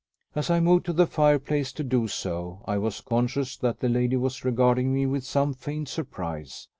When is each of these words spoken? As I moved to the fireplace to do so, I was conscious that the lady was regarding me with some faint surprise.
As 0.33 0.49
I 0.49 0.59
moved 0.59 0.87
to 0.87 0.93
the 0.93 1.05
fireplace 1.05 1.71
to 1.73 1.83
do 1.83 2.07
so, 2.07 2.63
I 2.65 2.79
was 2.79 3.01
conscious 3.01 3.55
that 3.57 3.81
the 3.81 3.87
lady 3.87 4.15
was 4.15 4.43
regarding 4.43 4.91
me 4.91 5.05
with 5.05 5.23
some 5.23 5.53
faint 5.53 5.89
surprise. 5.89 6.67